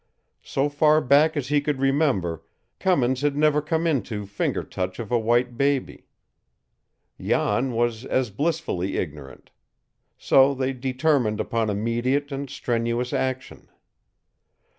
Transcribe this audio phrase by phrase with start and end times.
[0.41, 2.41] So far back as he could remember,
[2.79, 6.07] Cummins had never come into finger touch of a white baby.
[7.21, 9.51] Jan was as blissfully ignorant;
[10.17, 13.69] so they determined upon immediate and strenuous action.